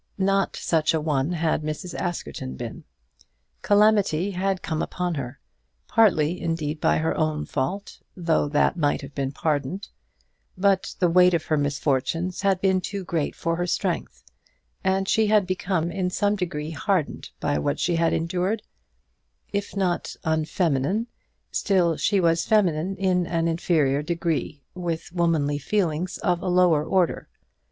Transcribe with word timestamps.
Not 0.17 0.55
such 0.55 0.95
a 0.95 0.99
one 0.99 1.33
had 1.33 1.61
Mrs. 1.61 1.93
Askerton 1.93 2.55
been. 2.55 2.85
Calamity 3.61 4.31
had 4.31 4.63
come 4.63 4.81
upon 4.81 5.13
her; 5.13 5.39
partly, 5.87 6.41
indeed, 6.41 6.81
by 6.81 6.97
her 6.97 7.15
own 7.15 7.45
fault, 7.45 7.99
though 8.17 8.47
that 8.49 8.75
might 8.75 9.01
have 9.03 9.13
been 9.13 9.31
pardoned; 9.31 9.89
but 10.57 10.95
the 10.97 11.07
weight 11.07 11.35
of 11.35 11.45
her 11.45 11.55
misfortunes 11.55 12.41
had 12.41 12.59
been 12.61 12.81
too 12.81 13.03
great 13.03 13.35
for 13.35 13.57
her 13.57 13.67
strength, 13.67 14.23
and 14.83 15.07
she 15.07 15.27
had 15.27 15.45
become 15.45 15.91
in 15.91 16.09
some 16.09 16.35
degree 16.35 16.71
hardened 16.71 17.29
by 17.39 17.59
what 17.59 17.79
she 17.79 17.95
had 17.97 18.11
endured; 18.11 18.63
if 19.53 19.75
not 19.77 20.15
unfeminine, 20.23 21.05
still 21.51 21.95
she 21.95 22.19
was 22.19 22.43
feminine 22.43 22.95
in 22.97 23.27
an 23.27 23.47
inferior 23.47 24.01
degree, 24.01 24.63
with 24.73 25.11
womanly 25.13 25.59
feelings 25.59 26.17
of 26.17 26.41
a 26.41 26.47
lower 26.47 26.83
order. 26.83 27.29